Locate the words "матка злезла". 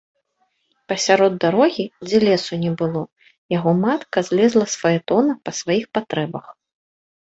3.85-4.65